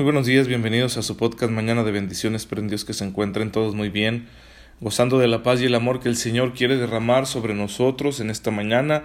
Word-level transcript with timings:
Muy 0.00 0.04
buenos 0.04 0.24
días, 0.24 0.48
bienvenidos 0.48 0.96
a 0.96 1.02
su 1.02 1.18
podcast 1.18 1.52
Mañana 1.52 1.84
de 1.84 1.92
Bendiciones. 1.92 2.40
Espero 2.40 2.62
Dios 2.62 2.86
que 2.86 2.94
se 2.94 3.04
encuentren 3.04 3.52
todos 3.52 3.74
muy 3.74 3.90
bien, 3.90 4.28
gozando 4.80 5.18
de 5.18 5.28
la 5.28 5.42
paz 5.42 5.60
y 5.60 5.66
el 5.66 5.74
amor 5.74 6.00
que 6.00 6.08
el 6.08 6.16
Señor 6.16 6.54
quiere 6.54 6.78
derramar 6.78 7.26
sobre 7.26 7.52
nosotros 7.52 8.18
en 8.20 8.30
esta 8.30 8.50
mañana. 8.50 9.02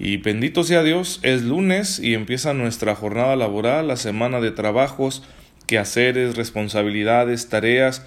Y 0.00 0.16
bendito 0.16 0.64
sea 0.64 0.82
Dios, 0.82 1.20
es 1.22 1.44
lunes 1.44 2.00
y 2.00 2.14
empieza 2.14 2.54
nuestra 2.54 2.96
jornada 2.96 3.36
laboral, 3.36 3.86
la 3.86 3.94
semana 3.94 4.40
de 4.40 4.50
trabajos, 4.50 5.22
quehaceres, 5.68 6.34
responsabilidades, 6.34 7.48
tareas. 7.48 8.04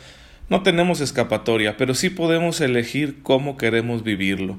No 0.49 0.61
tenemos 0.61 0.99
escapatoria, 0.99 1.77
pero 1.77 1.93
sí 1.93 2.09
podemos 2.09 2.59
elegir 2.59 3.19
cómo 3.23 3.55
queremos 3.55 4.03
vivirlo. 4.03 4.57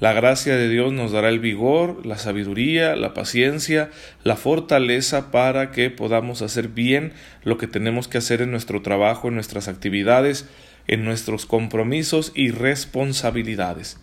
La 0.00 0.12
gracia 0.12 0.54
de 0.56 0.68
Dios 0.68 0.92
nos 0.92 1.10
dará 1.10 1.28
el 1.28 1.40
vigor, 1.40 2.06
la 2.06 2.18
sabiduría, 2.18 2.94
la 2.94 3.14
paciencia, 3.14 3.90
la 4.22 4.36
fortaleza 4.36 5.32
para 5.32 5.72
que 5.72 5.90
podamos 5.90 6.40
hacer 6.40 6.68
bien 6.68 7.12
lo 7.42 7.58
que 7.58 7.66
tenemos 7.66 8.06
que 8.06 8.18
hacer 8.18 8.40
en 8.40 8.52
nuestro 8.52 8.80
trabajo, 8.80 9.26
en 9.26 9.34
nuestras 9.34 9.66
actividades, 9.66 10.48
en 10.86 11.04
nuestros 11.04 11.46
compromisos 11.46 12.30
y 12.36 12.52
responsabilidades. 12.52 13.98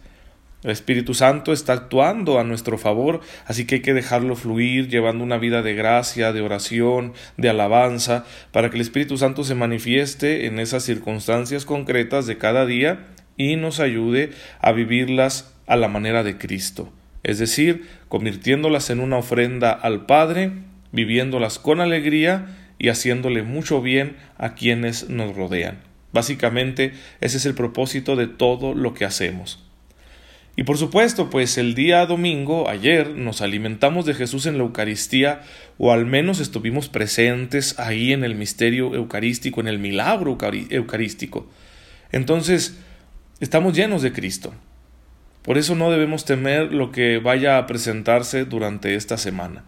El 0.63 0.71
Espíritu 0.71 1.13
Santo 1.13 1.53
está 1.53 1.71
actuando 1.71 2.39
a 2.39 2.43
nuestro 2.43 2.77
favor, 2.77 3.21
así 3.45 3.65
que 3.65 3.75
hay 3.75 3.81
que 3.81 3.93
dejarlo 3.93 4.35
fluir, 4.35 4.89
llevando 4.89 5.23
una 5.23 5.37
vida 5.37 5.61
de 5.61 5.75
gracia, 5.75 6.33
de 6.33 6.41
oración, 6.41 7.13
de 7.37 7.47
alabanza, 7.47 8.25
para 8.51 8.69
que 8.69 8.75
el 8.75 8.81
Espíritu 8.81 9.17
Santo 9.17 9.45
se 9.45 9.55
manifieste 9.55 10.45
en 10.45 10.59
esas 10.59 10.83
circunstancias 10.83 11.63
concretas 11.63 12.25
de 12.25 12.37
cada 12.37 12.65
día 12.65 13.05
y 13.37 13.55
nos 13.55 13.79
ayude 13.79 14.31
a 14.59 14.73
vivirlas 14.73 15.54
a 15.67 15.75
la 15.75 15.87
manera 15.87 16.23
de 16.23 16.37
Cristo, 16.37 16.91
es 17.23 17.39
decir, 17.39 17.87
convirtiéndolas 18.07 18.89
en 18.89 18.99
una 18.99 19.17
ofrenda 19.17 19.71
al 19.71 20.05
Padre, 20.05 20.51
viviéndolas 20.91 21.59
con 21.59 21.81
alegría 21.81 22.45
y 22.77 22.89
haciéndole 22.89 23.43
mucho 23.43 23.81
bien 23.81 24.15
a 24.37 24.53
quienes 24.53 25.09
nos 25.09 25.35
rodean. 25.35 25.79
Básicamente, 26.13 26.93
ese 27.19 27.37
es 27.37 27.45
el 27.45 27.55
propósito 27.55 28.15
de 28.15 28.27
todo 28.27 28.73
lo 28.73 28.93
que 28.93 29.05
hacemos. 29.05 29.65
Y 30.57 30.63
por 30.63 30.77
supuesto, 30.77 31.29
pues 31.29 31.57
el 31.57 31.75
día 31.75 32.05
domingo, 32.05 32.69
ayer, 32.69 33.09
nos 33.09 33.41
alimentamos 33.41 34.05
de 34.05 34.13
Jesús 34.13 34.45
en 34.45 34.57
la 34.57 34.63
Eucaristía, 34.63 35.41
o 35.77 35.91
al 35.91 36.05
menos 36.05 36.39
estuvimos 36.39 36.87
presentes 36.87 37.77
ahí 37.77 38.13
en 38.13 38.23
el 38.23 38.35
misterio 38.35 38.95
eucarístico, 38.95 39.59
en 39.59 39.67
el 39.67 39.79
milagro 39.79 40.37
eucarístico. 40.69 41.49
Entonces, 42.13 42.79
estamos 43.41 43.75
llenos 43.75 44.01
de 44.01 44.13
Cristo. 44.13 44.53
Por 45.45 45.59
eso 45.59 45.75
no 45.75 45.91
debemos 45.91 46.25
temer 46.25 46.73
lo 46.73 46.91
que 46.91 47.19
vaya 47.19 47.59
a 47.59 47.67
presentarse 47.67 48.45
durante 48.45 48.95
esta 48.95 49.15
semana. 49.15 49.63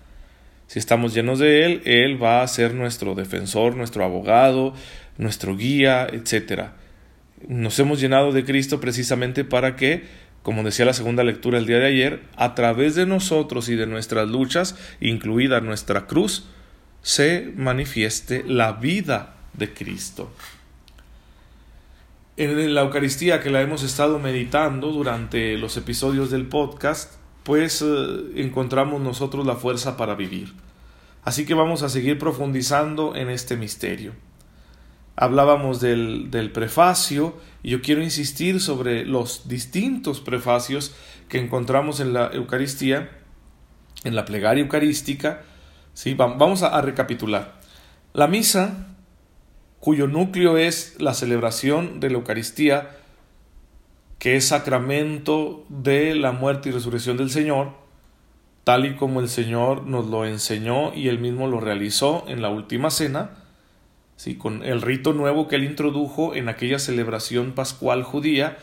Si 0.65 0.79
estamos 0.79 1.13
llenos 1.13 1.37
de 1.37 1.65
Él, 1.65 1.81
Él 1.85 2.21
va 2.21 2.41
a 2.41 2.47
ser 2.47 2.73
nuestro 2.73 3.13
defensor, 3.13 3.75
nuestro 3.75 4.03
abogado, 4.03 4.73
nuestro 5.19 5.55
guía, 5.55 6.07
etc. 6.11 6.71
Nos 7.47 7.77
hemos 7.77 8.01
llenado 8.01 8.31
de 8.31 8.43
Cristo 8.43 8.81
precisamente 8.81 9.43
para 9.43 9.75
que, 9.75 10.05
como 10.41 10.63
decía 10.63 10.83
la 10.83 10.93
segunda 10.93 11.23
lectura 11.23 11.59
el 11.59 11.67
día 11.67 11.77
de 11.77 11.85
ayer, 11.85 12.21
a 12.35 12.55
través 12.55 12.95
de 12.95 13.05
nosotros 13.05 13.69
y 13.69 13.75
de 13.75 13.85
nuestras 13.85 14.27
luchas, 14.27 14.75
incluida 14.99 15.61
nuestra 15.61 16.07
cruz, 16.07 16.47
se 17.03 17.53
manifieste 17.55 18.43
la 18.47 18.73
vida 18.73 19.35
de 19.53 19.71
Cristo. 19.73 20.33
En 22.37 22.75
la 22.75 22.81
Eucaristía 22.81 23.41
que 23.41 23.49
la 23.49 23.61
hemos 23.61 23.81
estado 23.81 24.19
meditando 24.19 24.91
durante 24.91 25.57
los 25.57 25.75
episodios 25.75 26.29
del 26.29 26.45
podcast, 26.45 27.15
pues 27.41 27.81
eh, 27.81 27.85
encontramos 28.35 29.01
nosotros 29.01 29.43
la 29.43 29.55
fuerza 29.55 29.97
para 29.97 30.13
vivir. 30.13 30.53
Así 31.23 31.47
que 31.47 31.55
vamos 31.55 31.81
a 31.81 31.89
seguir 31.89 32.19
profundizando 32.19 33.15
en 33.15 33.31
este 33.31 33.57
misterio. 33.57 34.13
Hablábamos 35.15 35.81
del, 35.81 36.29
del 36.29 36.51
prefacio 36.51 37.35
y 37.63 37.71
yo 37.71 37.81
quiero 37.81 38.03
insistir 38.03 38.61
sobre 38.61 39.03
los 39.03 39.47
distintos 39.47 40.19
prefacios 40.19 40.93
que 41.29 41.39
encontramos 41.39 41.99
en 41.99 42.13
la 42.13 42.29
Eucaristía, 42.31 43.17
en 44.03 44.15
la 44.15 44.25
plegaria 44.25 44.61
eucarística. 44.61 45.41
¿sí? 45.95 46.13
Vamos 46.13 46.61
a 46.61 46.79
recapitular. 46.81 47.59
La 48.13 48.27
misa 48.27 48.86
cuyo 49.79 50.07
núcleo 50.07 50.57
es 50.57 50.95
la 50.99 51.13
celebración 51.13 51.99
de 51.99 52.09
la 52.09 52.17
Eucaristía, 52.17 52.97
que 54.19 54.35
es 54.35 54.47
sacramento 54.47 55.65
de 55.69 56.15
la 56.15 56.31
muerte 56.31 56.69
y 56.69 56.71
resurrección 56.71 57.17
del 57.17 57.29
Señor, 57.29 57.73
tal 58.63 58.85
y 58.85 58.95
como 58.95 59.21
el 59.21 59.29
Señor 59.29 59.83
nos 59.83 60.07
lo 60.07 60.25
enseñó 60.25 60.93
y 60.93 61.07
él 61.07 61.19
mismo 61.19 61.47
lo 61.47 61.59
realizó 61.59 62.25
en 62.27 62.41
la 62.41 62.49
última 62.49 62.89
cena, 62.89 63.29
¿sí? 64.15 64.35
con 64.35 64.63
el 64.63 64.81
rito 64.81 65.13
nuevo 65.13 65.47
que 65.47 65.55
él 65.55 65.63
introdujo 65.63 66.35
en 66.35 66.49
aquella 66.49 66.79
celebración 66.79 67.53
pascual 67.53 68.03
judía, 68.03 68.57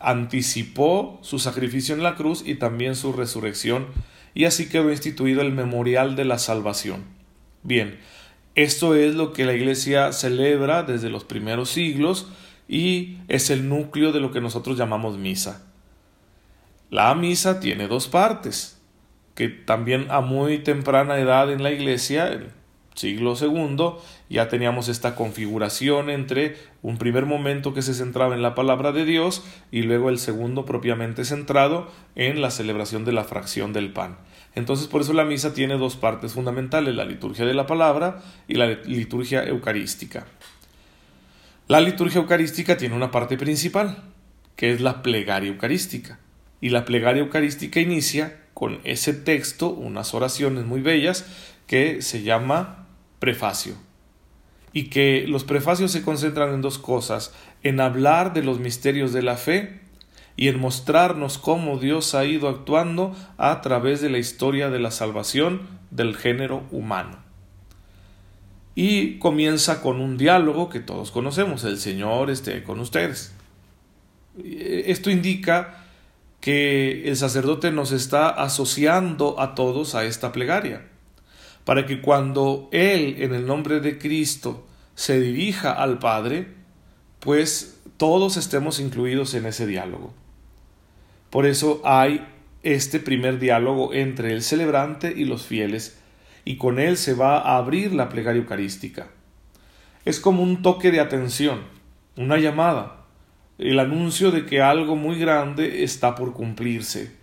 anticipó 0.00 1.18
su 1.22 1.38
sacrificio 1.38 1.94
en 1.94 2.02
la 2.02 2.16
cruz 2.16 2.42
y 2.44 2.56
también 2.56 2.96
su 2.96 3.12
resurrección, 3.12 3.86
y 4.34 4.46
así 4.46 4.68
quedó 4.68 4.90
instituido 4.90 5.42
el 5.42 5.52
memorial 5.52 6.16
de 6.16 6.24
la 6.24 6.38
salvación. 6.38 7.04
Bien, 7.62 8.00
esto 8.54 8.94
es 8.94 9.14
lo 9.14 9.32
que 9.32 9.44
la 9.44 9.54
Iglesia 9.54 10.12
celebra 10.12 10.82
desde 10.82 11.10
los 11.10 11.24
primeros 11.24 11.70
siglos 11.70 12.28
y 12.68 13.18
es 13.28 13.50
el 13.50 13.68
núcleo 13.68 14.12
de 14.12 14.20
lo 14.20 14.30
que 14.30 14.40
nosotros 14.40 14.78
llamamos 14.78 15.18
misa. 15.18 15.62
La 16.90 17.14
misa 17.14 17.58
tiene 17.58 17.88
dos 17.88 18.06
partes, 18.06 18.80
que 19.34 19.48
también 19.48 20.06
a 20.10 20.20
muy 20.20 20.58
temprana 20.58 21.18
edad 21.18 21.52
en 21.52 21.62
la 21.62 21.72
Iglesia, 21.72 22.28
el 22.28 22.50
siglo 22.94 23.34
II, 23.40 23.94
ya 24.30 24.48
teníamos 24.48 24.88
esta 24.88 25.16
configuración 25.16 26.08
entre 26.08 26.56
un 26.82 26.96
primer 26.96 27.26
momento 27.26 27.74
que 27.74 27.82
se 27.82 27.94
centraba 27.94 28.34
en 28.34 28.42
la 28.42 28.54
palabra 28.54 28.92
de 28.92 29.04
Dios 29.04 29.42
y 29.72 29.82
luego 29.82 30.08
el 30.08 30.18
segundo 30.18 30.64
propiamente 30.64 31.24
centrado 31.24 31.90
en 32.14 32.40
la 32.40 32.52
celebración 32.52 33.04
de 33.04 33.12
la 33.12 33.24
fracción 33.24 33.72
del 33.72 33.92
pan. 33.92 34.16
Entonces 34.54 34.86
por 34.86 35.00
eso 35.00 35.12
la 35.12 35.24
misa 35.24 35.52
tiene 35.52 35.76
dos 35.76 35.96
partes 35.96 36.32
fundamentales, 36.32 36.94
la 36.94 37.04
liturgia 37.04 37.44
de 37.44 37.54
la 37.54 37.66
palabra 37.66 38.22
y 38.46 38.54
la 38.54 38.66
liturgia 38.66 39.44
eucarística. 39.44 40.26
La 41.66 41.80
liturgia 41.80 42.20
eucarística 42.20 42.76
tiene 42.76 42.94
una 42.94 43.10
parte 43.10 43.36
principal, 43.36 43.96
que 44.54 44.72
es 44.72 44.80
la 44.80 45.02
plegaria 45.02 45.50
eucarística. 45.50 46.18
Y 46.60 46.68
la 46.68 46.84
plegaria 46.84 47.22
eucarística 47.22 47.80
inicia 47.80 48.40
con 48.54 48.80
ese 48.84 49.12
texto, 49.12 49.70
unas 49.70 50.14
oraciones 50.14 50.64
muy 50.64 50.80
bellas, 50.80 51.26
que 51.66 52.02
se 52.02 52.22
llama 52.22 52.86
prefacio. 53.18 53.74
Y 54.72 54.84
que 54.84 55.24
los 55.26 55.44
prefacios 55.44 55.90
se 55.90 56.02
concentran 56.02 56.52
en 56.52 56.60
dos 56.60 56.78
cosas, 56.78 57.34
en 57.62 57.80
hablar 57.80 58.34
de 58.34 58.44
los 58.44 58.60
misterios 58.60 59.12
de 59.12 59.22
la 59.22 59.36
fe 59.36 59.80
y 60.36 60.48
en 60.48 60.58
mostrarnos 60.58 61.38
cómo 61.38 61.78
Dios 61.78 62.14
ha 62.14 62.24
ido 62.24 62.48
actuando 62.48 63.14
a 63.38 63.60
través 63.60 64.00
de 64.00 64.10
la 64.10 64.18
historia 64.18 64.70
de 64.70 64.80
la 64.80 64.90
salvación 64.90 65.62
del 65.90 66.16
género 66.16 66.64
humano. 66.70 67.18
Y 68.74 69.18
comienza 69.18 69.80
con 69.80 70.00
un 70.00 70.16
diálogo 70.16 70.68
que 70.68 70.80
todos 70.80 71.12
conocemos, 71.12 71.62
el 71.64 71.78
Señor 71.78 72.30
esté 72.30 72.64
con 72.64 72.80
ustedes. 72.80 73.32
Esto 74.42 75.10
indica 75.10 75.84
que 76.40 77.08
el 77.08 77.16
sacerdote 77.16 77.70
nos 77.70 77.92
está 77.92 78.28
asociando 78.28 79.40
a 79.40 79.54
todos 79.54 79.94
a 79.94 80.04
esta 80.04 80.32
plegaria, 80.32 80.88
para 81.64 81.86
que 81.86 82.02
cuando 82.02 82.68
Él, 82.72 83.16
en 83.20 83.32
el 83.32 83.46
nombre 83.46 83.78
de 83.80 83.96
Cristo, 83.96 84.66
se 84.96 85.20
dirija 85.20 85.72
al 85.72 86.00
Padre, 86.00 86.48
pues 87.20 87.80
todos 87.96 88.36
estemos 88.36 88.80
incluidos 88.80 89.34
en 89.34 89.46
ese 89.46 89.66
diálogo. 89.66 90.12
Por 91.34 91.46
eso 91.46 91.80
hay 91.82 92.24
este 92.62 93.00
primer 93.00 93.40
diálogo 93.40 93.92
entre 93.92 94.32
el 94.32 94.40
celebrante 94.40 95.12
y 95.16 95.24
los 95.24 95.44
fieles, 95.44 95.98
y 96.44 96.58
con 96.58 96.78
él 96.78 96.96
se 96.96 97.12
va 97.12 97.40
a 97.40 97.56
abrir 97.56 97.92
la 97.92 98.08
plegaria 98.08 98.40
eucarística. 98.40 99.08
Es 100.04 100.20
como 100.20 100.44
un 100.44 100.62
toque 100.62 100.92
de 100.92 101.00
atención, 101.00 101.62
una 102.16 102.38
llamada, 102.38 103.06
el 103.58 103.80
anuncio 103.80 104.30
de 104.30 104.46
que 104.46 104.62
algo 104.62 104.94
muy 104.94 105.18
grande 105.18 105.82
está 105.82 106.14
por 106.14 106.34
cumplirse. 106.34 107.16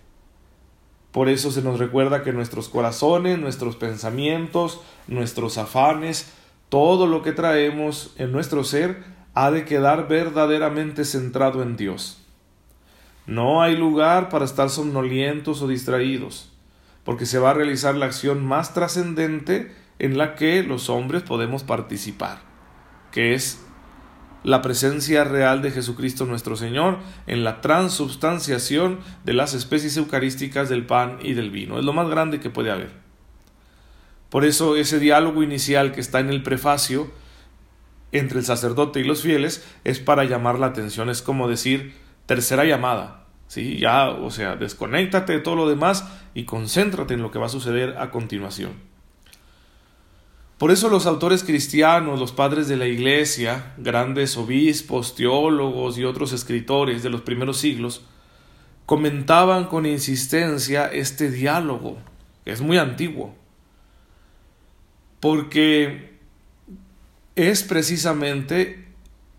Por 1.13 1.29
eso 1.29 1.49
se 1.49 1.61
nos 1.61 1.79
recuerda 1.79 2.21
que 2.21 2.33
nuestros 2.33 2.67
corazones, 2.67 3.39
nuestros 3.39 3.77
pensamientos, 3.77 4.81
nuestros 5.07 5.57
afanes, 5.57 6.33
todo 6.67 7.07
lo 7.07 7.21
que 7.21 7.31
traemos 7.31 8.13
en 8.17 8.33
nuestro 8.33 8.65
ser 8.65 9.05
ha 9.35 9.51
de 9.51 9.63
quedar 9.63 10.09
verdaderamente 10.09 11.05
centrado 11.05 11.63
en 11.63 11.77
Dios. 11.77 12.20
No 13.31 13.61
hay 13.61 13.77
lugar 13.77 14.27
para 14.27 14.43
estar 14.43 14.69
somnolientos 14.69 15.61
o 15.61 15.67
distraídos, 15.69 16.51
porque 17.05 17.25
se 17.25 17.39
va 17.39 17.51
a 17.51 17.53
realizar 17.53 17.95
la 17.95 18.07
acción 18.07 18.45
más 18.45 18.73
trascendente 18.73 19.73
en 19.99 20.17
la 20.17 20.35
que 20.35 20.63
los 20.63 20.89
hombres 20.89 21.23
podemos 21.23 21.63
participar, 21.63 22.39
que 23.09 23.33
es 23.33 23.63
la 24.43 24.61
presencia 24.61 25.23
real 25.23 25.61
de 25.61 25.71
Jesucristo 25.71 26.25
nuestro 26.25 26.57
Señor 26.57 26.97
en 27.25 27.45
la 27.45 27.61
transubstanciación 27.61 28.99
de 29.23 29.31
las 29.31 29.53
especies 29.53 29.95
eucarísticas 29.95 30.67
del 30.67 30.85
pan 30.85 31.19
y 31.23 31.31
del 31.31 31.51
vino. 31.51 31.79
Es 31.79 31.85
lo 31.85 31.93
más 31.93 32.09
grande 32.09 32.41
que 32.41 32.49
puede 32.49 32.69
haber. 32.69 32.91
Por 34.29 34.43
eso 34.43 34.75
ese 34.75 34.99
diálogo 34.99 35.41
inicial 35.41 35.93
que 35.93 36.01
está 36.01 36.19
en 36.19 36.31
el 36.31 36.43
prefacio 36.43 37.09
entre 38.11 38.39
el 38.39 38.45
sacerdote 38.45 38.99
y 38.99 39.05
los 39.05 39.21
fieles 39.21 39.65
es 39.85 39.99
para 39.99 40.25
llamar 40.25 40.59
la 40.59 40.67
atención, 40.67 41.09
es 41.09 41.21
como 41.21 41.47
decir 41.47 41.93
tercera 42.25 42.65
llamada, 42.65 43.20
¿sí? 43.51 43.79
Ya, 43.79 44.11
o 44.11 44.31
sea, 44.31 44.55
desconéctate 44.55 45.33
de 45.33 45.39
todo 45.39 45.57
lo 45.57 45.67
demás 45.67 46.05
y 46.33 46.45
concéntrate 46.45 47.15
en 47.15 47.21
lo 47.21 47.31
que 47.31 47.39
va 47.39 47.47
a 47.47 47.49
suceder 47.49 47.97
a 47.97 48.09
continuación. 48.09 48.71
Por 50.57 50.71
eso 50.71 50.87
los 50.87 51.05
autores 51.05 51.43
cristianos, 51.43 52.17
los 52.17 52.31
padres 52.31 52.69
de 52.69 52.77
la 52.77 52.85
Iglesia, 52.87 53.73
grandes 53.77 54.37
obispos, 54.37 55.15
teólogos 55.15 55.97
y 55.97 56.05
otros 56.05 56.31
escritores 56.31 57.03
de 57.03 57.09
los 57.09 57.23
primeros 57.23 57.57
siglos, 57.57 58.05
comentaban 58.85 59.65
con 59.65 59.85
insistencia 59.85 60.85
este 60.85 61.29
diálogo, 61.29 61.97
que 62.45 62.51
es 62.51 62.61
muy 62.61 62.77
antiguo, 62.77 63.35
porque 65.19 66.19
es 67.35 67.63
precisamente 67.63 68.90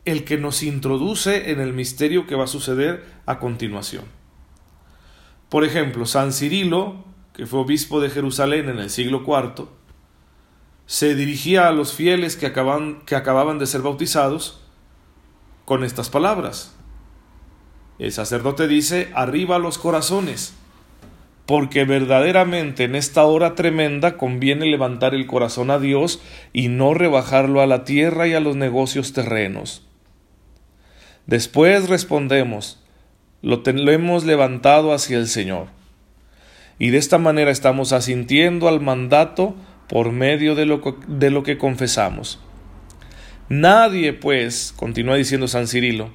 el 0.05 0.25
que 0.25 0.37
nos 0.37 0.63
introduce 0.63 1.51
en 1.51 1.61
el 1.61 1.73
misterio 1.73 2.27
que 2.27 2.35
va 2.35 2.45
a 2.45 2.49
suceder 2.49 3.05
a 3.27 3.39
continuación. 3.39 4.05
Por 5.49 5.65
ejemplo, 5.65 6.07
San 6.07 6.33
Cirilo, 6.33 7.05
que 7.35 7.47
fue 7.47 7.61
obispo 7.61 8.01
de 8.01 8.11
Jerusalén 8.11 8.69
en 8.69 8.79
el 8.79 8.91
siglo 8.91 9.23
IV, 9.27 9.69
se 10.87 11.15
dirigía 11.15 11.69
a 11.69 11.73
los 11.73 11.93
fieles 11.93 12.37
que, 12.37 12.53
que 13.07 13.17
acababan 13.17 13.59
de 13.59 13.67
ser 13.67 13.83
bautizados 13.83 14.61
con 15.65 15.85
estas 15.85 16.11
palabras. 16.11 16.75
El 17.99 18.11
sacerdote 18.11 18.67
dice, 18.67 19.11
arriba 19.15 19.59
los 19.59 19.79
corazones, 19.79 20.55
porque 21.47 21.85
verdaderamente 21.85 22.85
en 22.85 22.97
esta 22.97 23.25
hora 23.25 23.55
tremenda 23.55 24.17
conviene 24.17 24.67
levantar 24.67 25.15
el 25.15 25.27
corazón 25.27 25.71
a 25.71 25.79
Dios 25.79 26.21
y 26.53 26.69
no 26.69 26.95
rebajarlo 26.95 27.61
a 27.61 27.67
la 27.67 27.85
tierra 27.85 28.27
y 28.27 28.35
a 28.35 28.41
los 28.41 28.57
negocios 28.57 29.13
terrenos. 29.13 29.87
Después 31.27 31.89
respondemos, 31.89 32.79
lo, 33.43 33.63
hemos 33.65 34.25
levantado 34.25 34.93
hacia 34.93 35.19
el 35.19 35.29
Señor. 35.29 35.67
Y 36.79 36.91
de 36.91 36.99
esta 36.99 37.19
manera 37.19 37.51
estamos 37.51 37.93
asintiendo 37.93 38.69
al 38.69 38.81
mandato 38.81 39.55
por 39.89 40.11
medio 40.11 40.55
de 40.55 40.67
lo, 40.67 41.43
que 41.43 41.59
confesamos. 41.59 42.41
Nadie, 43.49 44.13
pues, 44.13 44.73
continúa 44.77 45.17
diciendo 45.17 45.47
San 45.47 45.69
Cirilo, 45.69 46.11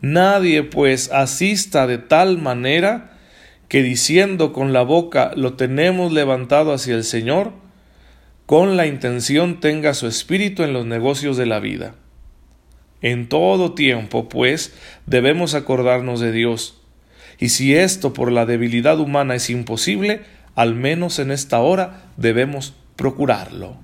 nadie, 0.00 0.62
pues, 0.62 1.10
asista 1.12 1.86
de 1.86 1.98
tal 1.98 2.38
manera 2.38 3.12
que 3.68 3.82
diciendo 3.82 4.52
con 4.52 4.72
la 4.72 4.82
boca 4.82 5.32
lo 5.36 5.54
tenemos 5.54 6.12
levantado 6.12 6.72
hacia 6.72 6.94
el 6.94 7.04
Señor, 7.04 7.52
con 8.46 8.76
la 8.76 8.86
intención 8.86 9.60
tenga 9.60 9.94
su 9.94 10.06
espíritu 10.06 10.64
en 10.64 10.72
los 10.72 10.84
negocios 10.84 11.36
de 11.36 11.46
la 11.46 11.60
vida. 11.60 11.94
En 13.04 13.28
todo 13.28 13.74
tiempo, 13.74 14.30
pues, 14.30 14.72
debemos 15.04 15.52
acordarnos 15.52 16.20
de 16.20 16.32
Dios, 16.32 16.80
y 17.38 17.50
si 17.50 17.74
esto 17.74 18.14
por 18.14 18.32
la 18.32 18.46
debilidad 18.46 18.98
humana 18.98 19.34
es 19.34 19.50
imposible, 19.50 20.22
al 20.54 20.74
menos 20.74 21.18
en 21.18 21.30
esta 21.30 21.60
hora 21.60 22.06
debemos 22.16 22.72
procurarlo. 22.96 23.76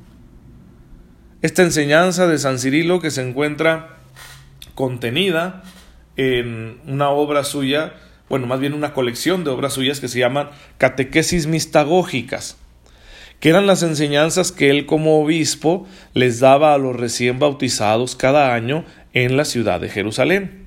Esta 1.43 1.63
enseñanza 1.63 2.27
de 2.27 2.39
San 2.39 2.59
Cirilo 2.59 3.01
que 3.01 3.11
se 3.11 3.21
encuentra 3.21 3.99
contenida 4.75 5.65
en 6.17 6.79
una 6.87 7.11
obra 7.11 7.45
suya 7.45 7.93
bueno, 8.31 8.47
más 8.47 8.61
bien 8.61 8.75
una 8.75 8.95
colección 8.95 9.43
de 9.43 9.51
obras 9.51 9.73
suyas 9.73 9.99
que 9.99 10.07
se 10.07 10.21
llaman 10.21 10.51
catequesis 10.79 11.49
mistagógicas, 11.49 12.57
que 13.41 13.49
eran 13.49 13.67
las 13.67 13.83
enseñanzas 13.83 14.53
que 14.53 14.71
él 14.71 14.87
como 14.87 15.21
obispo 15.21 15.89
les 16.15 16.39
daba 16.39 16.73
a 16.73 16.79
los 16.79 16.95
recién 16.95 17.41
bautizados 17.41 18.15
cada 18.15 18.55
año 18.55 18.85
en 19.15 19.37
la 19.37 19.45
ciudad 19.45 19.81
de 19.81 19.89
Jerusalén. 19.89 20.67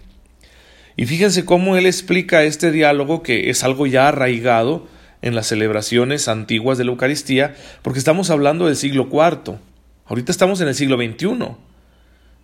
Y 0.96 1.06
fíjense 1.06 1.46
cómo 1.46 1.76
él 1.76 1.86
explica 1.86 2.44
este 2.44 2.72
diálogo 2.72 3.24
que 3.24 3.50
es 3.50 3.64
algo 3.64 3.88
ya 3.88 4.08
arraigado 4.08 4.88
en 5.22 5.36
las 5.36 5.48
celebraciones 5.48 6.28
antiguas 6.28 6.78
de 6.78 6.84
la 6.84 6.92
Eucaristía, 6.92 7.56
porque 7.82 8.00
estamos 8.00 8.30
hablando 8.30 8.68
del 8.68 8.76
siglo 8.76 9.08
IV. 9.12 9.58
Ahorita 10.06 10.32
estamos 10.32 10.60
en 10.62 10.68
el 10.68 10.76
siglo 10.76 10.98
XXI. 10.98 11.56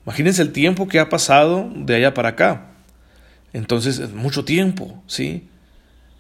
Imagínense 0.06 0.42
el 0.42 0.54
tiempo 0.54 0.88
que 0.88 1.00
ha 1.00 1.10
pasado 1.10 1.70
de 1.76 1.96
allá 1.96 2.14
para 2.14 2.30
acá. 2.30 2.72
Entonces, 3.54 4.00
es 4.00 4.14
mucho 4.14 4.46
tiempo, 4.46 5.04
¿sí? 5.08 5.48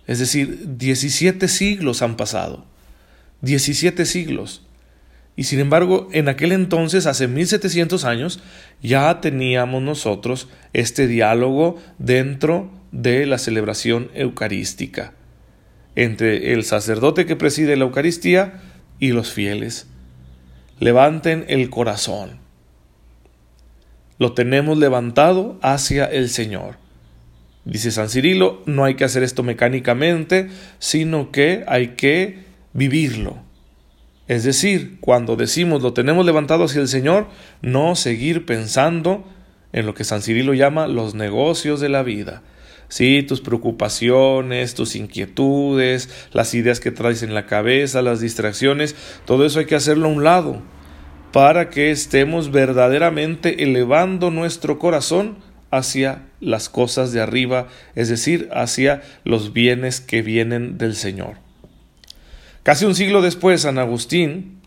Es 0.06 0.20
decir, 0.20 0.78
17 0.78 1.48
siglos 1.48 2.02
han 2.02 2.18
pasado. 2.18 2.66
17 3.42 4.06
siglos. 4.06 4.64
Y 5.36 5.44
sin 5.44 5.60
embargo, 5.60 6.10
en 6.12 6.28
aquel 6.28 6.52
entonces, 6.52 7.06
hace 7.06 7.28
1700 7.28 8.04
años, 8.06 8.42
ya 8.82 9.22
teníamos 9.22 9.82
nosotros 9.82 10.50
este 10.74 11.08
diálogo 11.08 11.78
dentro 11.98 12.70
de 12.92 13.26
la 13.26 13.38
celebración 13.38 14.10
eucarística 14.14 15.14
entre 15.96 16.54
el 16.54 16.64
sacerdote 16.64 17.26
que 17.26 17.36
preside 17.36 17.76
la 17.76 17.84
Eucaristía 17.84 18.62
y 19.00 19.10
los 19.10 19.32
fieles. 19.32 19.88
Levanten 20.80 21.46
el 21.50 21.70
corazón. 21.70 22.40
Lo 24.18 24.34
tenemos 24.34 24.78
levantado 24.78 25.60
hacia 25.62 26.06
el 26.06 26.30
Señor. 26.30 26.78
Dice 27.66 27.92
San 27.92 28.10
Cirilo, 28.10 28.64
no 28.66 28.86
hay 28.86 28.96
que 28.96 29.04
hacer 29.04 29.24
esto 29.24 29.44
mecánicamente, 29.44 30.50
sino 30.80 31.32
que 31.32 31.66
hay 31.68 31.90
que 31.90 32.46
vivirlo. 32.74 33.49
Es 34.30 34.44
decir, 34.44 35.00
cuando 35.02 35.36
decimos 35.36 35.82
lo 35.82 35.94
tenemos 35.94 36.24
levantado 36.24 36.66
hacia 36.66 36.82
el 36.82 36.88
Señor, 36.88 37.28
no 37.64 37.96
seguir 37.96 38.46
pensando 38.46 39.26
en 39.74 39.88
lo 39.88 39.96
que 39.96 40.04
San 40.04 40.22
Cirilo 40.22 40.54
llama 40.54 40.86
los 40.86 41.16
negocios 41.16 41.80
de 41.80 41.90
la 41.90 42.04
vida. 42.04 42.44
Sí, 42.90 43.24
tus 43.24 43.42
preocupaciones, 43.42 44.76
tus 44.76 44.96
inquietudes, 44.96 46.28
las 46.32 46.54
ideas 46.54 46.80
que 46.80 46.92
traes 46.92 47.24
en 47.24 47.34
la 47.34 47.48
cabeza, 47.48 48.04
las 48.04 48.20
distracciones, 48.20 48.96
todo 49.26 49.48
eso 49.48 49.58
hay 49.58 49.66
que 49.66 49.76
hacerlo 49.76 50.08
a 50.08 50.12
un 50.12 50.24
lado 50.24 50.62
para 51.32 51.72
que 51.72 51.90
estemos 51.90 52.52
verdaderamente 52.52 53.64
elevando 53.64 54.30
nuestro 54.30 54.78
corazón 54.78 55.38
hacia 55.72 56.28
las 56.40 56.70
cosas 56.70 57.12
de 57.14 57.22
arriba, 57.22 57.68
es 57.96 58.10
decir, 58.10 58.48
hacia 58.54 59.02
los 59.24 59.54
bienes 59.54 60.02
que 60.02 60.22
vienen 60.22 60.78
del 60.78 60.96
Señor. 60.96 61.49
Casi 62.70 62.86
un 62.86 62.94
siglo 62.94 63.24
después, 63.24 63.62
San 63.62 63.80
Agustín 63.80 64.62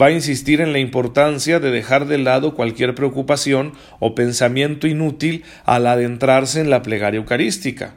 va 0.00 0.06
a 0.06 0.10
insistir 0.12 0.60
en 0.60 0.72
la 0.72 0.78
importancia 0.78 1.58
de 1.58 1.72
dejar 1.72 2.06
de 2.06 2.16
lado 2.16 2.54
cualquier 2.54 2.94
preocupación 2.94 3.72
o 3.98 4.14
pensamiento 4.14 4.86
inútil 4.86 5.42
al 5.64 5.88
adentrarse 5.88 6.60
en 6.60 6.70
la 6.70 6.82
plegaria 6.82 7.18
eucarística. 7.18 7.96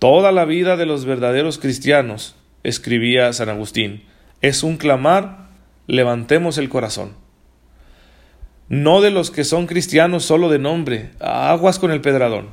Toda 0.00 0.32
la 0.32 0.44
vida 0.44 0.76
de 0.76 0.84
los 0.84 1.04
verdaderos 1.04 1.58
cristianos, 1.58 2.34
escribía 2.64 3.32
San 3.32 3.48
Agustín, 3.50 4.02
es 4.40 4.64
un 4.64 4.78
clamar, 4.78 5.50
levantemos 5.86 6.58
el 6.58 6.68
corazón 6.68 7.12
no 8.68 9.00
de 9.00 9.12
los 9.12 9.30
que 9.30 9.44
son 9.44 9.68
cristianos 9.68 10.24
solo 10.24 10.48
de 10.48 10.58
nombre, 10.58 11.12
aguas 11.20 11.78
con 11.78 11.92
el 11.92 12.00
pedradón, 12.00 12.48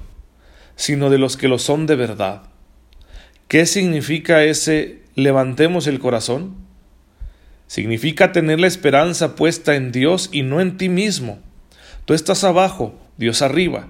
sino 0.75 1.09
de 1.09 1.17
los 1.17 1.37
que 1.37 1.47
lo 1.47 1.57
son 1.57 1.87
de 1.87 1.95
verdad. 1.95 2.43
¿Qué 3.47 3.65
significa 3.65 4.43
ese 4.43 5.08
levantemos 5.19 5.87
el 5.87 5.99
corazón? 5.99 6.55
Significa 7.67 8.31
tener 8.31 8.59
la 8.59 8.67
esperanza 8.67 9.35
puesta 9.35 9.75
en 9.75 9.91
Dios 9.91 10.29
y 10.31 10.41
no 10.41 10.59
en 10.59 10.77
ti 10.77 10.89
mismo. 10.89 11.39
Tú 12.05 12.13
estás 12.13 12.43
abajo, 12.43 12.95
Dios 13.17 13.41
arriba. 13.41 13.87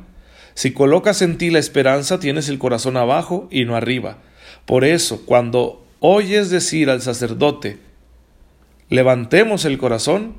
Si 0.54 0.74
colocas 0.74 1.22
en 1.22 1.38
ti 1.38 1.50
la 1.50 1.60
esperanza, 1.60 2.20
tienes 2.20 2.50
el 2.50 2.60
corazón 2.60 2.98
abajo 2.98 3.48
y 3.50 3.64
no 3.64 3.78
arriba. 3.78 4.18
Por 4.66 4.84
eso, 4.84 5.26
cuando 5.26 5.86
oyes 6.00 6.50
decir 6.50 6.90
al 6.90 7.02
sacerdote, 7.02 7.78
levantemos 8.90 9.64
el 9.64 9.78
corazón, 9.78 10.36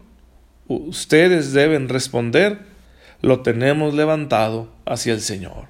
ustedes 0.68 1.52
deben 1.52 1.88
responder, 1.88 2.58
lo 3.22 3.40
tenemos 3.40 3.94
levantado 3.94 4.68
hacia 4.84 5.14
el 5.14 5.22
Señor. 5.22 5.68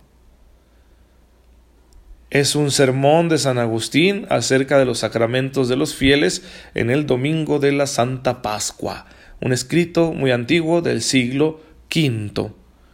Es 2.30 2.54
un 2.54 2.70
sermón 2.70 3.28
de 3.28 3.38
San 3.38 3.58
Agustín 3.58 4.24
acerca 4.30 4.78
de 4.78 4.84
los 4.84 5.00
sacramentos 5.00 5.68
de 5.68 5.74
los 5.74 5.96
fieles 5.96 6.44
en 6.74 6.88
el 6.88 7.04
domingo 7.04 7.58
de 7.58 7.72
la 7.72 7.88
Santa 7.88 8.40
Pascua, 8.40 9.06
un 9.40 9.52
escrito 9.52 10.12
muy 10.12 10.30
antiguo 10.30 10.80
del 10.80 11.02
siglo 11.02 11.60
V, 11.92 12.52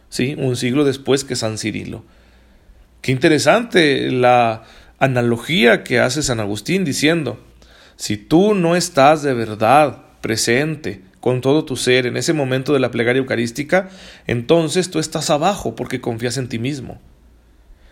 ¿sí? 0.09 0.33
un 0.39 0.55
siglo 0.55 0.85
después 0.85 1.23
que 1.23 1.35
San 1.35 1.59
Cirilo. 1.59 2.03
Qué 3.01 3.11
interesante 3.11 4.09
la 4.09 4.63
analogía 4.97 5.83
que 5.83 5.99
hace 5.99 6.23
San 6.23 6.39
Agustín 6.39 6.83
diciendo, 6.83 7.39
si 7.95 8.17
tú 8.17 8.55
no 8.55 8.75
estás 8.75 9.21
de 9.21 9.35
verdad 9.35 10.01
presente 10.21 11.03
con 11.19 11.41
todo 11.41 11.63
tu 11.63 11.75
ser 11.75 12.07
en 12.07 12.17
ese 12.17 12.33
momento 12.33 12.73
de 12.73 12.79
la 12.79 12.89
plegaria 12.89 13.19
eucarística, 13.19 13.89
entonces 14.25 14.89
tú 14.89 14.97
estás 14.97 15.29
abajo 15.29 15.75
porque 15.75 16.01
confías 16.01 16.37
en 16.37 16.49
ti 16.49 16.57
mismo. 16.57 16.99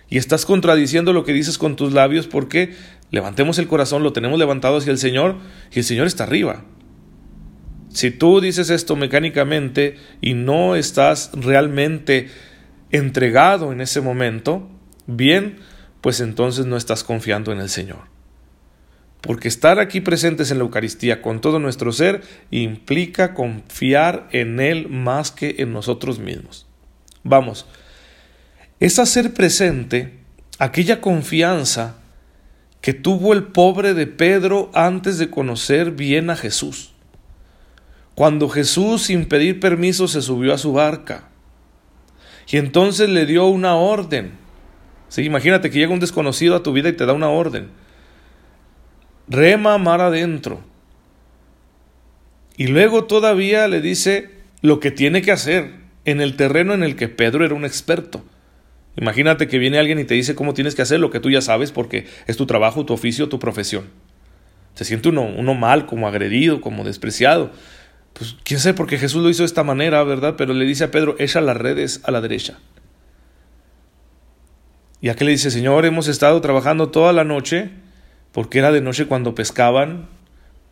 Y 0.09 0.17
estás 0.17 0.45
contradiciendo 0.45 1.13
lo 1.13 1.23
que 1.23 1.33
dices 1.33 1.57
con 1.57 1.75
tus 1.75 1.93
labios 1.93 2.27
porque 2.27 2.75
levantemos 3.11 3.57
el 3.59 3.67
corazón, 3.67 4.03
lo 4.03 4.13
tenemos 4.13 4.37
levantado 4.39 4.77
hacia 4.77 4.91
el 4.91 4.97
Señor 4.97 5.37
y 5.71 5.79
el 5.79 5.85
Señor 5.85 6.07
está 6.07 6.23
arriba. 6.25 6.63
Si 7.89 8.11
tú 8.11 8.41
dices 8.41 8.69
esto 8.69 8.95
mecánicamente 8.95 9.95
y 10.21 10.33
no 10.33 10.75
estás 10.75 11.31
realmente 11.33 12.29
entregado 12.91 13.71
en 13.71 13.81
ese 13.81 14.01
momento, 14.01 14.69
bien, 15.07 15.59
pues 16.01 16.19
entonces 16.19 16.65
no 16.65 16.77
estás 16.77 17.03
confiando 17.03 17.51
en 17.51 17.59
el 17.59 17.69
Señor. 17.69 18.15
Porque 19.21 19.47
estar 19.47 19.79
aquí 19.79 20.01
presentes 20.01 20.51
en 20.51 20.59
la 20.59 20.65
Eucaristía 20.65 21.21
con 21.21 21.41
todo 21.41 21.57
nuestro 21.57 21.91
ser 21.91 22.21
implica 22.51 23.33
confiar 23.33 24.27
en 24.31 24.59
Él 24.59 24.87
más 24.87 25.31
que 25.31 25.55
en 25.59 25.73
nosotros 25.73 26.19
mismos. 26.19 26.67
Vamos, 27.23 27.65
es 28.79 28.99
hacer 28.99 29.33
presente 29.33 30.19
aquella 30.59 31.01
confianza 31.01 31.97
que 32.81 32.93
tuvo 32.93 33.33
el 33.33 33.43
pobre 33.43 33.93
de 33.93 34.07
Pedro 34.07 34.69
antes 34.73 35.17
de 35.17 35.29
conocer 35.29 35.91
bien 35.91 36.29
a 36.29 36.35
Jesús. 36.35 36.93
Cuando 38.13 38.47
Jesús 38.47 39.03
sin 39.03 39.25
pedir 39.25 39.59
permiso 39.59 40.07
se 40.07 40.21
subió 40.21 40.53
a 40.53 40.57
su 40.57 40.73
barca 40.73 41.29
y 42.47 42.57
entonces 42.57 43.09
le 43.09 43.25
dio 43.25 43.45
una 43.47 43.75
orden. 43.75 44.33
Sí, 45.09 45.23
imagínate 45.23 45.69
que 45.69 45.79
llega 45.79 45.93
un 45.93 45.99
desconocido 45.99 46.55
a 46.55 46.63
tu 46.63 46.73
vida 46.73 46.89
y 46.89 46.93
te 46.93 47.05
da 47.05 47.13
una 47.13 47.29
orden 47.29 47.69
rema 49.27 49.77
mar 49.77 50.01
adentro. 50.01 50.61
Y 52.57 52.67
luego 52.67 53.05
todavía 53.05 53.67
le 53.67 53.81
dice 53.81 54.29
lo 54.61 54.79
que 54.79 54.91
tiene 54.91 55.21
que 55.21 55.31
hacer 55.31 55.71
en 56.05 56.21
el 56.21 56.35
terreno 56.35 56.73
en 56.73 56.83
el 56.83 56.95
que 56.95 57.09
Pedro 57.09 57.45
era 57.45 57.55
un 57.55 57.65
experto. 57.65 58.23
Imagínate 58.97 59.47
que 59.47 59.59
viene 59.59 59.77
alguien 59.77 59.99
y 59.99 60.05
te 60.05 60.13
dice 60.13 60.35
cómo 60.35 60.53
tienes 60.53 60.75
que 60.75 60.81
hacer 60.81 60.99
lo 60.99 61.11
que 61.11 61.19
tú 61.19 61.29
ya 61.29 61.41
sabes 61.41 61.71
porque 61.71 62.07
es 62.27 62.37
tu 62.37 62.45
trabajo, 62.45 62.85
tu 62.85 62.93
oficio, 62.93 63.27
tu 63.27 63.39
profesión. 63.39 63.85
Se 64.73 64.85
siente 64.85 65.09
uno, 65.09 65.53
mal, 65.53 65.85
como 65.85 66.07
agredido, 66.07 66.61
como 66.61 66.83
despreciado. 66.83 67.51
Pues 68.13 68.35
quién 68.43 68.59
sabe, 68.59 68.75
porque 68.75 68.97
Jesús 68.97 69.21
lo 69.21 69.29
hizo 69.29 69.43
de 69.43 69.47
esta 69.47 69.63
manera, 69.63 70.03
¿verdad? 70.03 70.35
Pero 70.37 70.53
le 70.53 70.65
dice 70.65 70.85
a 70.85 70.91
Pedro, 70.91 71.15
echa 71.19 71.41
las 71.41 71.57
redes 71.57 72.01
a 72.03 72.11
la 72.11 72.21
derecha. 72.21 72.59
Y 75.01 75.09
aquí 75.09 75.23
le 75.25 75.31
dice, 75.31 75.51
Señor, 75.51 75.85
hemos 75.85 76.07
estado 76.07 76.39
trabajando 76.41 76.89
toda 76.89 77.13
la 77.13 77.23
noche 77.23 77.71
porque 78.31 78.59
era 78.59 78.71
de 78.71 78.81
noche 78.81 79.05
cuando 79.05 79.35
pescaban, 79.35 80.09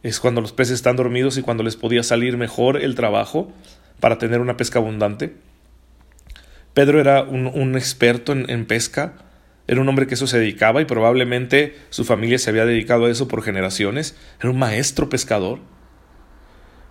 es 0.01 0.19
cuando 0.19 0.41
los 0.41 0.51
peces 0.51 0.75
están 0.75 0.97
dormidos 0.97 1.37
y 1.37 1.41
cuando 1.41 1.63
les 1.63 1.77
podía 1.77 2.03
salir 2.03 2.35
mejor 2.35 2.81
el 2.81 2.95
trabajo 2.95 3.53
para 4.01 4.17
tener 4.17 4.41
una 4.41 4.57
pesca 4.57 4.79
abundante. 4.79 5.33
Pedro 6.73 6.99
era 6.99 7.23
un, 7.23 7.75
experto 7.75 8.31
en, 8.31 8.49
en 8.49 8.65
pesca, 8.65 9.13
era 9.67 9.79
un 9.79 9.87
hombre 9.87 10.07
que 10.07 10.15
eso 10.15 10.27
se 10.27 10.39
dedicaba 10.39 10.81
y 10.81 10.85
probablemente 10.85 11.77
su 11.89 12.03
familia 12.03 12.39
se 12.39 12.49
había 12.49 12.65
dedicado 12.65 13.05
a 13.05 13.11
eso 13.11 13.27
por 13.27 13.43
generaciones, 13.43 14.15
era 14.39 14.49
un 14.49 14.59
maestro 14.59 15.09
pescador. 15.09 15.59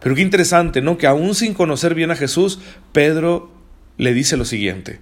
Pero 0.01 0.15
qué 0.15 0.23
interesante, 0.23 0.81
¿no? 0.81 0.99
Que 0.99 1.07
aún 1.07 1.35
sin 1.35 1.55
conocer 1.55 1.95
bien 1.95 2.11
a 2.11 2.17
Jesús, 2.17 2.61
Pedro 2.93 3.53
le 3.99 4.15
dice 4.15 4.37
lo 4.37 4.45
siguiente, 4.45 5.01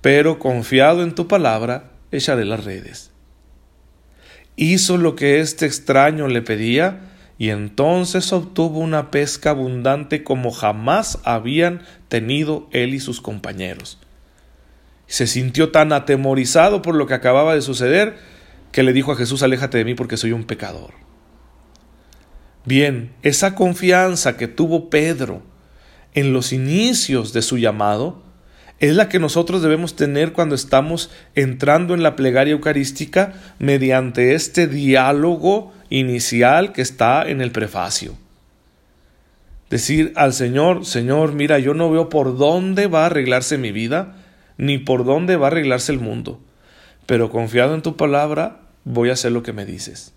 pero 0.00 0.38
confiado 0.38 1.02
en 1.02 1.14
tu 1.14 1.28
palabra, 1.28 1.92
echaré 2.10 2.44
las 2.44 2.64
redes 2.64 3.12
hizo 4.56 4.96
lo 4.96 5.16
que 5.16 5.40
este 5.40 5.66
extraño 5.66 6.28
le 6.28 6.42
pedía, 6.42 7.11
y 7.38 7.50
entonces 7.50 8.32
obtuvo 8.32 8.78
una 8.78 9.10
pesca 9.10 9.50
abundante 9.50 10.22
como 10.22 10.50
jamás 10.50 11.18
habían 11.24 11.82
tenido 12.08 12.68
él 12.72 12.94
y 12.94 13.00
sus 13.00 13.20
compañeros. 13.20 13.98
Se 15.06 15.26
sintió 15.26 15.70
tan 15.70 15.92
atemorizado 15.92 16.82
por 16.82 16.94
lo 16.94 17.06
que 17.06 17.14
acababa 17.14 17.54
de 17.54 17.62
suceder 17.62 18.16
que 18.70 18.82
le 18.82 18.92
dijo 18.92 19.12
a 19.12 19.16
Jesús, 19.16 19.42
aléjate 19.42 19.78
de 19.78 19.84
mí 19.84 19.94
porque 19.94 20.16
soy 20.16 20.32
un 20.32 20.44
pecador. 20.44 20.94
Bien, 22.64 23.12
esa 23.22 23.54
confianza 23.54 24.36
que 24.36 24.48
tuvo 24.48 24.88
Pedro 24.88 25.42
en 26.14 26.32
los 26.32 26.52
inicios 26.52 27.32
de 27.32 27.42
su 27.42 27.58
llamado, 27.58 28.22
es 28.82 28.96
la 28.96 29.08
que 29.08 29.20
nosotros 29.20 29.62
debemos 29.62 29.94
tener 29.94 30.32
cuando 30.32 30.56
estamos 30.56 31.08
entrando 31.36 31.94
en 31.94 32.02
la 32.02 32.16
plegaria 32.16 32.52
eucarística 32.52 33.32
mediante 33.60 34.34
este 34.34 34.66
diálogo 34.66 35.72
inicial 35.88 36.72
que 36.72 36.82
está 36.82 37.22
en 37.22 37.40
el 37.40 37.52
prefacio. 37.52 38.16
Decir 39.70 40.12
al 40.16 40.32
Señor, 40.32 40.84
Señor, 40.84 41.32
mira, 41.32 41.60
yo 41.60 41.74
no 41.74 41.92
veo 41.92 42.08
por 42.08 42.36
dónde 42.36 42.88
va 42.88 43.04
a 43.04 43.06
arreglarse 43.06 43.56
mi 43.56 43.70
vida, 43.70 44.16
ni 44.58 44.78
por 44.78 45.04
dónde 45.04 45.36
va 45.36 45.46
a 45.46 45.50
arreglarse 45.50 45.92
el 45.92 46.00
mundo, 46.00 46.40
pero 47.06 47.30
confiado 47.30 47.76
en 47.76 47.82
tu 47.82 47.96
palabra, 47.96 48.62
voy 48.82 49.10
a 49.10 49.12
hacer 49.12 49.30
lo 49.30 49.44
que 49.44 49.52
me 49.52 49.64
dices. 49.64 50.12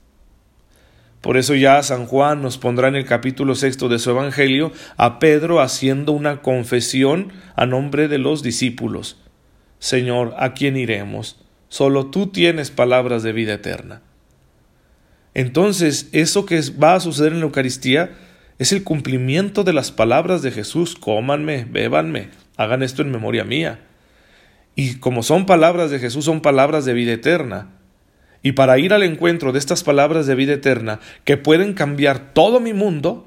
Por 1.26 1.38
eso 1.38 1.56
ya 1.56 1.82
San 1.82 2.06
Juan 2.06 2.44
nos 2.44 2.60
pondrá 2.60 2.88
en 2.88 2.96
el 2.96 3.06
capítulo 3.06 3.56
sexto 3.56 3.90
de 3.90 3.98
su 3.98 4.12
Evangelio 4.12 4.72
a 4.96 5.18
Pedro 5.18 5.60
haciendo 5.60 6.12
una 6.12 6.44
confesión 6.44 7.34
a 7.56 7.66
nombre 7.66 8.08
de 8.08 8.20
los 8.20 8.44
discípulos. 8.44 9.18
Señor, 9.80 10.36
¿a 10.38 10.54
quién 10.54 10.78
iremos? 10.78 11.44
Solo 11.68 12.12
tú 12.12 12.28
tienes 12.28 12.70
palabras 12.70 13.24
de 13.24 13.32
vida 13.32 13.54
eterna. 13.56 14.04
Entonces, 15.34 16.10
eso 16.12 16.46
que 16.46 16.62
va 16.72 16.94
a 16.94 17.00
suceder 17.00 17.32
en 17.32 17.40
la 17.40 17.46
Eucaristía 17.46 18.12
es 18.60 18.72
el 18.72 18.84
cumplimiento 18.84 19.64
de 19.64 19.74
las 19.74 19.92
palabras 19.92 20.44
de 20.44 20.52
Jesús. 20.52 20.94
Cómanme, 20.94 21.66
bébanme, 21.66 22.30
hagan 22.56 22.84
esto 22.84 23.02
en 23.02 23.10
memoria 23.10 23.44
mía. 23.46 23.80
Y 24.76 25.00
como 25.00 25.24
son 25.24 25.48
palabras 25.48 25.90
de 25.90 25.98
Jesús, 25.98 26.26
son 26.26 26.42
palabras 26.42 26.86
de 26.86 26.94
vida 26.94 27.14
eterna. 27.14 27.75
Y 28.46 28.52
para 28.52 28.78
ir 28.78 28.94
al 28.94 29.02
encuentro 29.02 29.52
de 29.54 29.58
estas 29.58 29.84
palabras 29.84 30.28
de 30.28 30.36
vida 30.36 30.54
eterna 30.54 31.00
que 31.24 31.36
pueden 31.36 31.74
cambiar 31.74 32.32
todo 32.32 32.60
mi 32.60 32.74
mundo, 32.74 33.26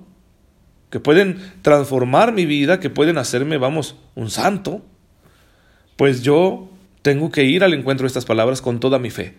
que 0.91 1.01
pueden 1.01 1.39
transformar 1.63 2.33
mi 2.33 2.47
vida, 2.47 2.79
que 2.79 2.89
pueden 2.89 3.19
hacerme, 3.19 3.59
vamos, 3.59 3.97
un 4.15 4.31
santo, 4.31 4.81
pues 5.97 6.23
yo 6.23 6.71
tengo 7.03 7.33
que 7.33 7.43
ir 7.43 7.65
al 7.65 7.75
encuentro 7.75 8.05
de 8.05 8.07
estas 8.07 8.27
palabras 8.27 8.63
con 8.63 8.79
toda 8.79 9.01
mi 9.01 9.11
fe. 9.11 9.35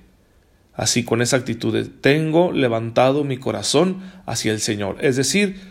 Así, 0.73 1.05
con 1.05 1.21
esa 1.21 1.37
actitud, 1.37 1.87
tengo 2.01 2.51
levantado 2.51 3.23
mi 3.23 3.37
corazón 3.37 4.01
hacia 4.25 4.51
el 4.51 4.59
Señor. 4.59 4.97
Es 4.99 5.15
decir, 5.15 5.61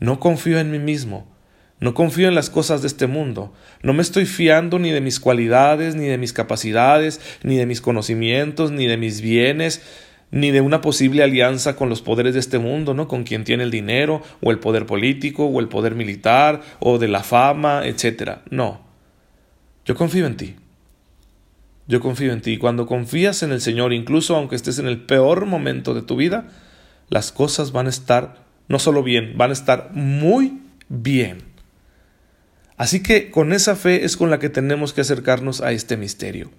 no 0.00 0.20
confío 0.20 0.58
en 0.58 0.70
mí 0.70 0.80
mismo, 0.80 1.34
no 1.78 1.92
confío 1.92 2.28
en 2.28 2.34
las 2.34 2.48
cosas 2.48 2.80
de 2.80 2.88
este 2.88 3.06
mundo. 3.06 3.52
No 3.82 3.92
me 3.92 4.02
estoy 4.02 4.24
fiando 4.24 4.78
ni 4.78 4.90
de 4.90 5.02
mis 5.02 5.20
cualidades, 5.20 5.94
ni 5.94 6.06
de 6.06 6.16
mis 6.16 6.32
capacidades, 6.32 7.20
ni 7.42 7.56
de 7.56 7.66
mis 7.66 7.82
conocimientos, 7.82 8.70
ni 8.70 8.86
de 8.86 8.96
mis 8.96 9.20
bienes, 9.20 9.82
ni 10.30 10.50
de 10.50 10.62
una 10.62 10.80
posible 10.80 11.22
alianza 11.22 11.76
con 11.76 11.90
los 11.90 12.00
poderes 12.00 12.32
de 12.32 12.40
este 12.40 12.58
mundo, 12.58 12.94
¿no? 12.94 13.08
Con 13.08 13.24
quien 13.24 13.44
tiene 13.44 13.62
el 13.62 13.70
dinero, 13.70 14.22
o 14.40 14.50
el 14.50 14.58
poder 14.58 14.86
político, 14.86 15.44
o 15.44 15.60
el 15.60 15.68
poder 15.68 15.94
militar, 15.94 16.62
o 16.80 16.98
de 16.98 17.08
la 17.08 17.22
fama, 17.22 17.86
etc. 17.86 18.38
No. 18.50 18.80
Yo 19.84 19.94
confío 19.94 20.26
en 20.26 20.36
ti. 20.36 20.56
Yo 21.88 22.00
confío 22.00 22.32
en 22.32 22.40
ti. 22.40 22.56
Cuando 22.56 22.86
confías 22.86 23.42
en 23.42 23.52
el 23.52 23.60
Señor, 23.60 23.92
incluso 23.92 24.34
aunque 24.34 24.56
estés 24.56 24.78
en 24.78 24.86
el 24.86 25.02
peor 25.02 25.44
momento 25.44 25.92
de 25.92 26.02
tu 26.02 26.16
vida, 26.16 26.48
las 27.10 27.32
cosas 27.32 27.72
van 27.72 27.86
a 27.86 27.90
estar 27.90 28.46
no 28.68 28.78
solo 28.78 29.02
bien, 29.02 29.34
van 29.36 29.50
a 29.50 29.52
estar 29.52 29.90
muy 29.92 30.60
bien. 30.88 31.55
Así 32.76 33.02
que 33.02 33.30
con 33.30 33.52
esa 33.52 33.74
fe 33.76 34.04
es 34.04 34.16
con 34.16 34.30
la 34.30 34.38
que 34.38 34.50
tenemos 34.50 34.92
que 34.92 35.00
acercarnos 35.00 35.60
a 35.60 35.72
este 35.72 35.96
misterio, 35.96 36.50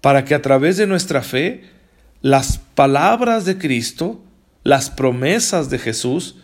para 0.00 0.24
que 0.24 0.34
a 0.34 0.42
través 0.42 0.76
de 0.76 0.86
nuestra 0.86 1.22
fe 1.22 1.64
las 2.20 2.58
palabras 2.58 3.44
de 3.44 3.58
Cristo, 3.58 4.20
las 4.62 4.90
promesas 4.90 5.70
de 5.70 5.78
Jesús, 5.78 6.36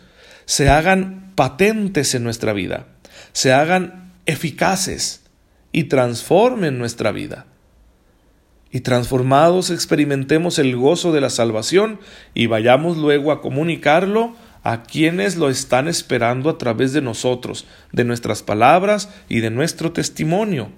se 0.45 0.69
hagan 0.69 1.31
patentes 1.35 2.15
en 2.15 2.23
nuestra 2.23 2.53
vida, 2.53 2.87
se 3.33 3.53
hagan 3.53 4.13
eficaces 4.25 5.21
y 5.71 5.85
transformen 5.85 6.77
nuestra 6.77 7.11
vida. 7.11 7.45
Y 8.71 8.81
transformados 8.81 9.69
experimentemos 9.69 10.59
el 10.59 10.75
gozo 10.75 11.13
de 11.13 11.21
la 11.21 11.29
salvación 11.29 11.99
y 12.33 12.47
vayamos 12.47 12.97
luego 12.97 13.31
a 13.31 13.41
comunicarlo 13.41 14.35
a 14.65 14.81
quienes 14.81 15.35
lo 15.35 15.51
están 15.51 15.87
esperando 15.87 16.49
a 16.49 16.57
través 16.57 16.91
de 16.91 16.99
nosotros, 16.99 17.67
de 17.91 18.03
nuestras 18.03 18.41
palabras 18.41 19.09
y 19.29 19.41
de 19.41 19.51
nuestro 19.51 19.91
testimonio. 19.91 20.69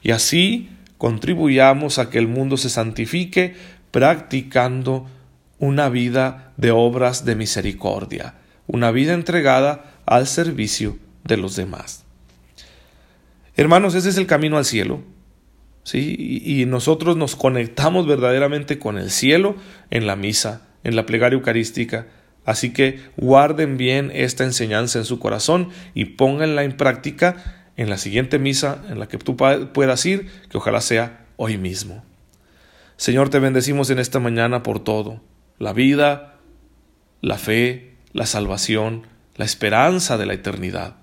Y 0.00 0.12
así 0.12 0.70
contribuyamos 0.96 1.98
a 1.98 2.08
que 2.08 2.16
el 2.16 2.28
mundo 2.28 2.56
se 2.56 2.70
santifique 2.70 3.56
practicando 3.90 5.06
una 5.58 5.90
vida 5.90 6.54
de 6.56 6.70
obras 6.70 7.26
de 7.26 7.36
misericordia, 7.36 8.36
una 8.66 8.90
vida 8.90 9.12
entregada 9.12 10.00
al 10.06 10.26
servicio 10.26 10.96
de 11.22 11.36
los 11.36 11.56
demás. 11.56 12.04
Hermanos, 13.54 13.94
ese 13.94 14.08
es 14.08 14.16
el 14.16 14.26
camino 14.26 14.56
al 14.56 14.64
cielo. 14.64 15.02
¿sí? 15.82 16.40
Y, 16.42 16.64
nosotros 16.64 17.18
nos 17.18 17.36
conectamos 17.36 18.06
verdaderamente 18.06 18.78
con 18.78 18.96
el 18.96 19.10
cielo 19.10 19.56
en 19.90 20.06
la 20.06 20.16
misa, 20.16 20.62
en 20.84 20.96
la 20.96 21.04
plegaria 21.04 21.36
eucarística, 21.36 22.06
Así 22.50 22.72
que 22.72 22.98
guarden 23.16 23.76
bien 23.76 24.10
esta 24.12 24.42
enseñanza 24.42 24.98
en 24.98 25.04
su 25.04 25.20
corazón 25.20 25.68
y 25.94 26.06
pónganla 26.06 26.64
en 26.64 26.76
práctica 26.76 27.70
en 27.76 27.88
la 27.88 27.96
siguiente 27.96 28.40
misa 28.40 28.82
en 28.88 28.98
la 28.98 29.06
que 29.06 29.18
tú 29.18 29.36
puedas 29.36 30.04
ir, 30.04 30.28
que 30.48 30.58
ojalá 30.58 30.80
sea 30.80 31.26
hoy 31.36 31.58
mismo. 31.58 32.04
Señor, 32.96 33.28
te 33.28 33.38
bendecimos 33.38 33.88
en 33.90 34.00
esta 34.00 34.18
mañana 34.18 34.64
por 34.64 34.82
todo, 34.82 35.20
la 35.60 35.72
vida, 35.72 36.40
la 37.20 37.38
fe, 37.38 37.94
la 38.12 38.26
salvación, 38.26 39.06
la 39.36 39.44
esperanza 39.44 40.18
de 40.18 40.26
la 40.26 40.34
eternidad. 40.34 40.96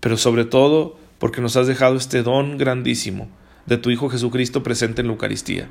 Pero 0.00 0.16
sobre 0.16 0.44
todo 0.44 0.98
porque 1.20 1.40
nos 1.40 1.56
has 1.56 1.68
dejado 1.68 1.94
este 1.94 2.24
don 2.24 2.58
grandísimo 2.58 3.28
de 3.66 3.78
tu 3.78 3.90
Hijo 3.90 4.08
Jesucristo 4.08 4.64
presente 4.64 5.02
en 5.02 5.06
la 5.06 5.12
Eucaristía. 5.12 5.68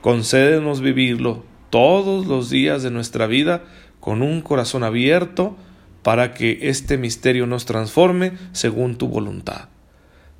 Concédenos 0.00 0.80
vivirlo 0.80 1.44
todos 1.70 2.26
los 2.26 2.50
días 2.50 2.82
de 2.82 2.90
nuestra 2.90 3.28
vida 3.28 3.64
con 4.04 4.20
un 4.20 4.42
corazón 4.42 4.84
abierto 4.84 5.56
para 6.02 6.34
que 6.34 6.58
este 6.68 6.98
misterio 6.98 7.46
nos 7.46 7.64
transforme 7.64 8.32
según 8.52 8.98
tu 8.98 9.08
voluntad. 9.08 9.70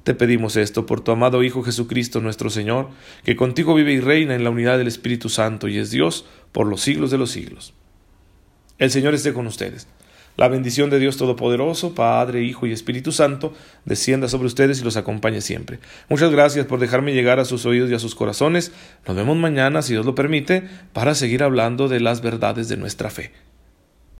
Te 0.02 0.12
pedimos 0.12 0.56
esto 0.56 0.84
por 0.84 1.00
tu 1.00 1.12
amado 1.12 1.42
Hijo 1.42 1.62
Jesucristo 1.62 2.20
nuestro 2.20 2.50
Señor, 2.50 2.90
que 3.24 3.36
contigo 3.36 3.74
vive 3.74 3.94
y 3.94 4.00
reina 4.00 4.34
en 4.34 4.44
la 4.44 4.50
unidad 4.50 4.76
del 4.76 4.86
Espíritu 4.86 5.30
Santo 5.30 5.66
y 5.66 5.78
es 5.78 5.90
Dios 5.90 6.26
por 6.52 6.66
los 6.66 6.82
siglos 6.82 7.10
de 7.10 7.16
los 7.16 7.30
siglos. 7.30 7.72
El 8.76 8.90
Señor 8.90 9.14
esté 9.14 9.32
con 9.32 9.46
ustedes. 9.46 9.88
La 10.36 10.48
bendición 10.48 10.90
de 10.90 10.98
Dios 10.98 11.16
Todopoderoso, 11.16 11.94
Padre, 11.94 12.42
Hijo 12.42 12.66
y 12.66 12.72
Espíritu 12.72 13.12
Santo, 13.12 13.54
descienda 13.86 14.28
sobre 14.28 14.48
ustedes 14.48 14.78
y 14.82 14.84
los 14.84 14.98
acompañe 14.98 15.40
siempre. 15.40 15.78
Muchas 16.10 16.30
gracias 16.30 16.66
por 16.66 16.80
dejarme 16.80 17.14
llegar 17.14 17.40
a 17.40 17.46
sus 17.46 17.64
oídos 17.64 17.90
y 17.90 17.94
a 17.94 17.98
sus 17.98 18.14
corazones. 18.14 18.72
Nos 19.08 19.16
vemos 19.16 19.38
mañana, 19.38 19.80
si 19.80 19.94
Dios 19.94 20.04
lo 20.04 20.14
permite, 20.14 20.68
para 20.92 21.14
seguir 21.14 21.42
hablando 21.42 21.88
de 21.88 22.00
las 22.00 22.20
verdades 22.20 22.68
de 22.68 22.76
nuestra 22.76 23.08
fe. 23.08 23.32